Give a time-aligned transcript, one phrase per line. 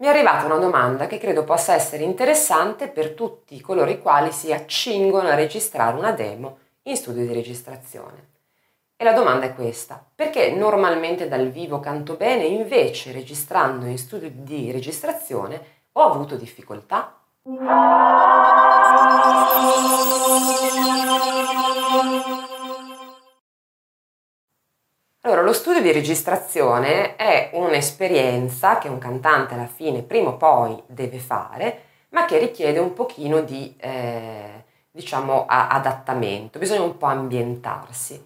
[0.00, 4.32] mi è arrivata una domanda che credo possa essere interessante per tutti coloro i quali
[4.32, 8.28] si accingono a registrare una demo in studio di registrazione.
[8.96, 14.30] E la domanda è questa, perché normalmente dal vivo canto bene, invece registrando in studio
[14.32, 17.18] di registrazione ho avuto difficoltà?
[25.30, 30.82] Allora, lo studio di registrazione è un'esperienza che un cantante alla fine prima o poi
[30.86, 38.20] deve fare, ma che richiede un pochino di, eh, diciamo, adattamento, bisogna un po' ambientarsi.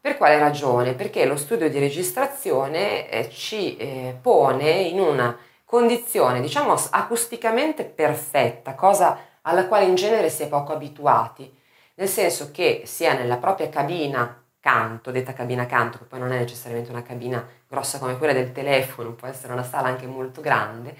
[0.00, 0.94] Per quale ragione?
[0.94, 8.74] Perché lo studio di registrazione eh, ci eh, pone in una condizione, diciamo, acusticamente perfetta,
[8.74, 11.52] cosa alla quale in genere si è poco abituati,
[11.94, 16.38] nel senso che sia nella propria cabina canto, detta cabina canto, che poi non è
[16.38, 20.96] necessariamente una cabina grossa come quella del telefono, può essere una sala anche molto grande,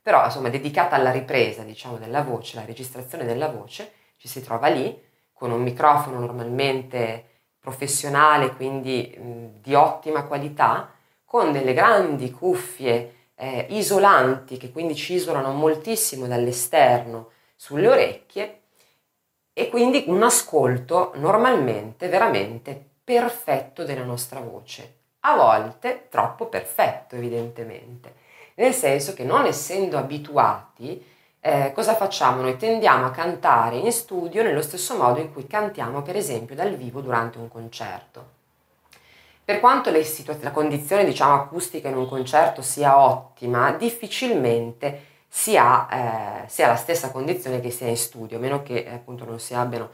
[0.00, 4.68] però insomma dedicata alla ripresa, diciamo, della voce, la registrazione della voce, ci si trova
[4.68, 4.96] lì
[5.32, 7.24] con un microfono normalmente
[7.58, 10.92] professionale, quindi mh, di ottima qualità,
[11.24, 18.60] con delle grandi cuffie eh, isolanti che quindi ci isolano moltissimo dall'esterno sulle orecchie
[19.52, 28.14] e quindi un ascolto normalmente veramente perfetto della nostra voce, a volte troppo perfetto evidentemente,
[28.54, 31.04] nel senso che non essendo abituati,
[31.40, 32.40] eh, cosa facciamo?
[32.40, 36.76] Noi tendiamo a cantare in studio nello stesso modo in cui cantiamo per esempio dal
[36.76, 38.38] vivo durante un concerto.
[39.44, 46.44] Per quanto situa- la condizione diciamo, acustica in un concerto sia ottima, difficilmente si ha,
[46.44, 49.40] eh, si ha, la stessa condizione che sia in studio, a meno che appunto non
[49.40, 49.90] si abbiano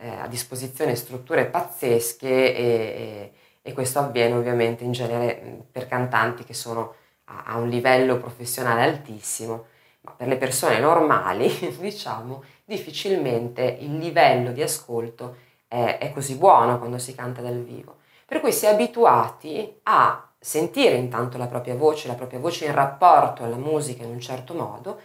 [0.00, 6.44] eh, a disposizione strutture pazzesche e, e, e, questo avviene ovviamente in genere per cantanti
[6.44, 9.66] che sono a, a un livello professionale altissimo,
[10.02, 11.48] ma per le persone normali,
[11.78, 15.36] diciamo, difficilmente il livello di ascolto
[15.68, 17.98] è, è così buono quando si canta dal vivo.
[18.24, 22.72] Per cui si è abituati a sentire intanto la propria voce, la propria voce in
[22.72, 25.00] rapporto alla musica in un certo modo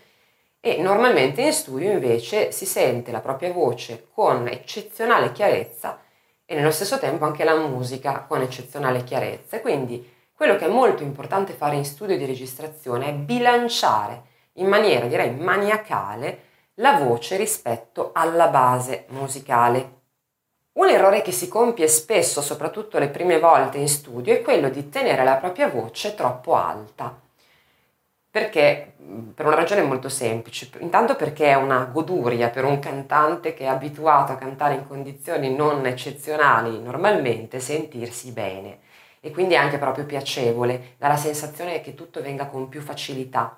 [0.67, 5.99] e normalmente in studio invece si sente la propria voce con eccezionale chiarezza
[6.43, 9.61] e nello stesso tempo anche la musica con eccezionale chiarezza.
[9.61, 15.05] Quindi quello che è molto importante fare in studio di registrazione è bilanciare in maniera
[15.05, 16.39] direi maniacale
[16.75, 19.91] la voce rispetto alla base musicale.
[20.79, 24.89] Un errore che si compie spesso, soprattutto le prime volte in studio, è quello di
[24.89, 27.21] tenere la propria voce troppo alta.
[28.35, 28.95] Perché?
[29.33, 30.69] Per una ragione molto semplice.
[30.79, 35.55] Intanto perché è una goduria per un cantante che è abituato a cantare in condizioni
[35.55, 38.79] non eccezionali normalmente sentirsi bene
[39.21, 43.57] e quindi è anche proprio piacevole, dà la sensazione che tutto venga con più facilità.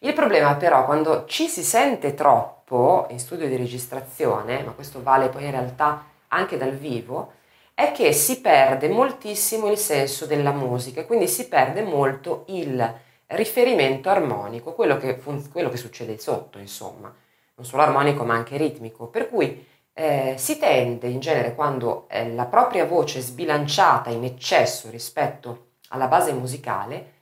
[0.00, 5.28] Il problema però quando ci si sente troppo in studio di registrazione, ma questo vale
[5.28, 7.34] poi in realtà anche dal vivo,
[7.72, 14.08] è che si perde moltissimo il senso della musica, quindi si perde molto il riferimento
[14.08, 17.14] armonico, quello che, fun- quello che succede sotto, insomma,
[17.54, 22.32] non solo armonico ma anche ritmico, per cui eh, si tende in genere quando eh,
[22.32, 27.12] la propria voce è sbilanciata in eccesso rispetto alla base musicale,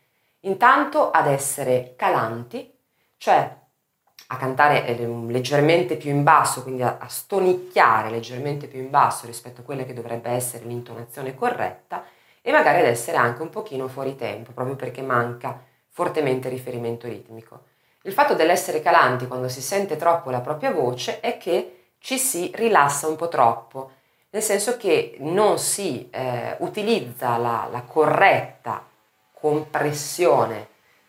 [0.40, 2.72] intanto ad essere calanti,
[3.16, 3.58] cioè
[4.32, 9.26] a cantare eh, leggermente più in basso, quindi a, a stonicchiare leggermente più in basso
[9.26, 12.04] rispetto a quella che dovrebbe essere l'intonazione corretta
[12.40, 15.60] e magari ad essere anche un pochino fuori tempo, proprio perché manca
[15.90, 17.64] fortemente riferimento ritmico.
[18.02, 22.50] Il fatto dell'essere calanti quando si sente troppo la propria voce è che ci si
[22.54, 23.90] rilassa un po' troppo,
[24.30, 28.86] nel senso che non si eh, utilizza la, la, corretta
[29.32, 30.68] compressione,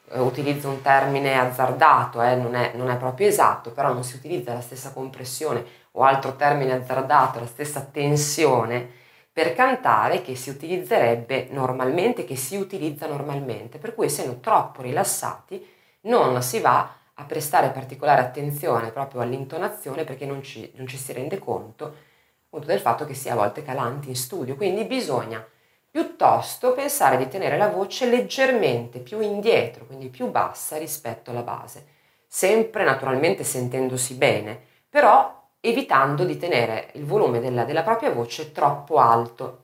[0.09, 4.15] eh, utilizzo un termine azzardato, eh, non, è, non è proprio esatto, però non si
[4.15, 8.99] utilizza la stessa compressione o altro termine azzardato, la stessa tensione
[9.31, 15.65] per cantare che si utilizzerebbe normalmente, che si utilizza normalmente, per cui essendo troppo rilassati
[16.01, 21.13] non si va a prestare particolare attenzione proprio all'intonazione perché non ci, non ci si
[21.13, 22.09] rende conto
[22.51, 25.45] appunto del fatto che si è a volte calanti in studio, quindi bisogna
[25.89, 31.85] piuttosto pensare di tenere la voce leggermente più indietro, quindi più bassa rispetto alla base,
[32.27, 38.97] sempre naturalmente sentendosi bene, però evitando di tenere il volume della, della propria voce troppo
[38.97, 39.59] alto.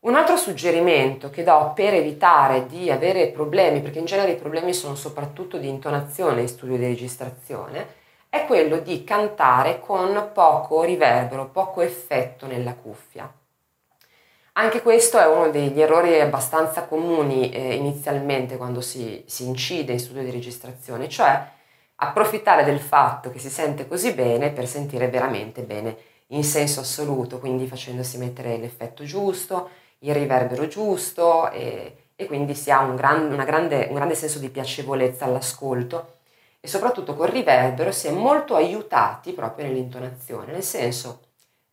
[0.00, 4.74] Un altro suggerimento che do per evitare di avere problemi, perché in genere i problemi
[4.74, 11.48] sono soprattutto di intonazione in studio di registrazione, è quello di cantare con poco riverbero,
[11.48, 13.32] poco effetto nella cuffia.
[14.56, 19.98] Anche questo è uno degli errori abbastanza comuni eh, inizialmente quando si, si incide in
[19.98, 21.44] studio di registrazione, cioè
[21.96, 25.96] approfittare del fatto che si sente così bene per sentire veramente bene
[26.28, 32.70] in senso assoluto, quindi facendosi mettere l'effetto giusto, il riverbero giusto e, e quindi si
[32.70, 36.16] ha un, gran, grande, un grande senso di piacevolezza all'ascolto
[36.60, 41.20] e soprattutto col riverbero si è molto aiutati proprio nell'intonazione, nel senso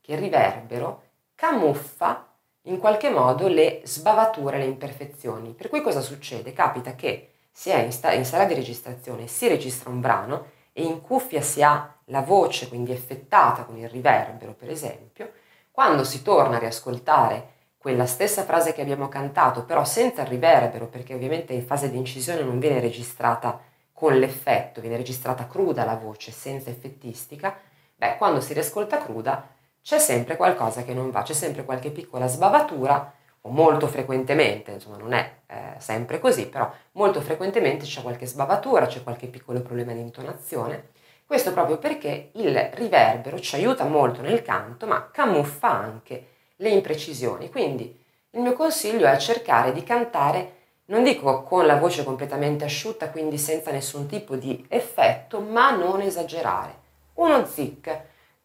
[0.02, 1.04] che il riverbero
[1.36, 2.28] camuffa
[2.64, 5.54] in qualche modo le sbavature, le imperfezioni.
[5.54, 6.54] Per cui cosa succede?
[6.54, 10.84] Capita che si è in, sta- in sala di registrazione, si registra un brano e
[10.84, 15.32] in cuffia si ha la voce quindi effettata con il riverbero, per esempio,
[15.72, 20.88] quando si torna a riascoltare quella stessa frase che abbiamo cantato, però senza il riverbero,
[20.88, 23.60] perché ovviamente in fase di incisione non viene registrata
[23.92, 27.58] con l'effetto, viene registrata cruda la voce, senza effettistica,
[27.96, 29.48] beh, quando si riascolta cruda
[29.82, 34.98] c'è sempre qualcosa che non va, c'è sempre qualche piccola sbavatura, o molto frequentemente, insomma
[34.98, 39.94] non è eh, sempre così, però molto frequentemente c'è qualche sbavatura, c'è qualche piccolo problema
[39.94, 40.90] di intonazione.
[41.26, 46.28] Questo proprio perché il riverbero ci aiuta molto nel canto, ma camuffa anche
[46.58, 47.50] le imprecisioni.
[47.50, 48.00] Quindi
[48.32, 50.56] il mio consiglio è cercare di cantare,
[50.86, 56.02] non dico con la voce completamente asciutta, quindi senza nessun tipo di effetto, ma non
[56.02, 56.80] esagerare.
[57.14, 58.02] Uno zic,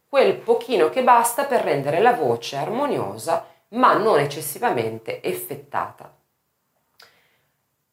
[0.09, 3.45] quel pochino che basta per rendere la voce armoniosa
[3.77, 6.15] ma non eccessivamente effettata.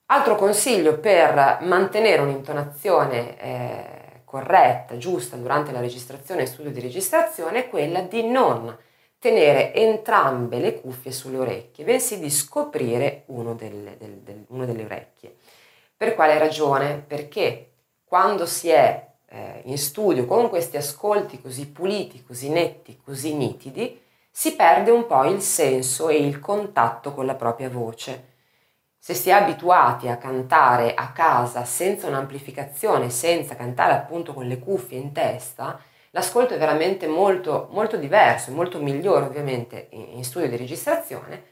[0.07, 7.65] Altro consiglio per mantenere un'intonazione eh, corretta, giusta durante la registrazione e studio di registrazione
[7.65, 8.75] è quella di non
[9.17, 14.83] tenere entrambe le cuffie sulle orecchie, bensì di scoprire uno delle, del, del, uno delle
[14.83, 15.35] orecchie.
[15.95, 17.01] Per quale ragione?
[17.07, 17.69] Perché
[18.03, 24.01] quando si è eh, in studio con questi ascolti così puliti, così netti, così nitidi,
[24.35, 28.31] si perde un po' il senso e il contatto con la propria voce.
[28.97, 34.57] Se si è abituati a cantare a casa senza un'amplificazione, senza cantare appunto con le
[34.57, 40.57] cuffie in testa, l'ascolto è veramente molto, molto diverso, molto migliore ovviamente in studio di
[40.57, 41.43] registrazione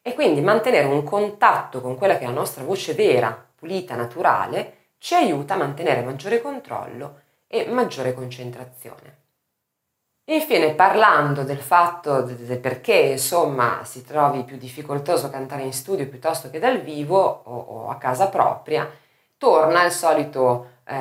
[0.00, 4.86] e quindi mantenere un contatto con quella che è la nostra voce vera, pulita, naturale,
[4.96, 9.21] ci aiuta a mantenere maggiore controllo e maggiore concentrazione.
[10.26, 16.48] Infine, parlando del fatto del perché insomma si trovi più difficoltoso cantare in studio piuttosto
[16.48, 18.88] che dal vivo o, o a casa propria,
[19.36, 20.94] torna solito, eh,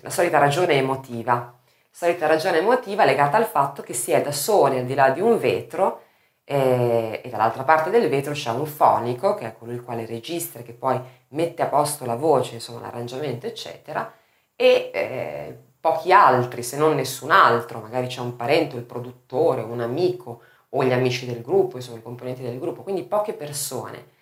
[0.00, 1.54] la solita ragione emotiva.
[1.88, 5.20] Solita ragione emotiva legata al fatto che si è da soli al di là di
[5.20, 6.02] un vetro
[6.44, 10.62] e, e dall'altra parte del vetro c'è un fonico che è colui il quale registra,
[10.62, 14.12] che poi mette a posto la voce, insomma l'arrangiamento, eccetera,
[14.56, 19.80] e eh, pochi altri, se non nessun altro, magari c'è un parente, il produttore, un
[19.80, 20.40] amico
[20.70, 24.14] o gli amici del gruppo, insomma i componenti del gruppo, quindi poche persone.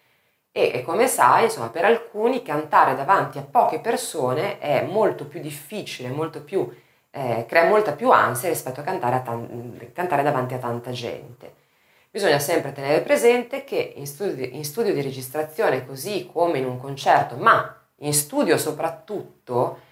[0.52, 5.40] E, e come sai, insomma, per alcuni cantare davanti a poche persone è molto più
[5.40, 6.70] difficile, molto più,
[7.10, 11.54] eh, crea molta più ansia rispetto a cantare, a tan- cantare davanti a tanta gente.
[12.10, 16.78] Bisogna sempre tenere presente che in studio, in studio di registrazione, così come in un
[16.78, 19.83] concerto, ma in studio soprattutto,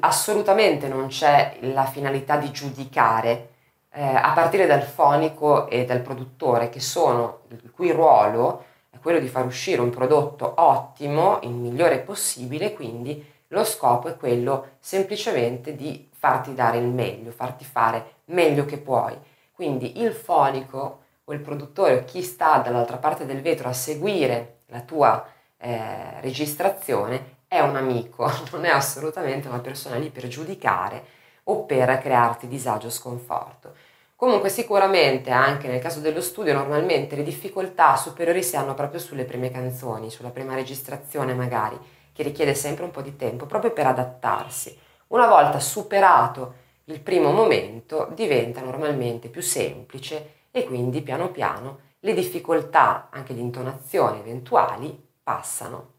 [0.00, 3.50] assolutamente non c'è la finalità di giudicare,
[3.92, 9.18] eh, a partire dal fonico e dal produttore, che sono, il cui ruolo è quello
[9.18, 15.74] di far uscire un prodotto ottimo, il migliore possibile, quindi lo scopo è quello semplicemente
[15.74, 19.16] di farti dare il meglio, farti fare meglio che puoi.
[19.52, 24.60] Quindi il fonico o il produttore o chi sta dall'altra parte del vetro a seguire
[24.66, 31.16] la tua eh, registrazione è un amico, non è assolutamente una persona lì per giudicare
[31.44, 33.74] o per crearti disagio o sconforto.
[34.14, 39.24] Comunque sicuramente anche nel caso dello studio normalmente le difficoltà superiori si hanno proprio sulle
[39.24, 41.78] prime canzoni, sulla prima registrazione magari,
[42.12, 44.76] che richiede sempre un po' di tempo proprio per adattarsi.
[45.08, 52.12] Una volta superato il primo momento diventa normalmente più semplice e quindi piano piano le
[52.12, 55.97] difficoltà anche di intonazione eventuali passano.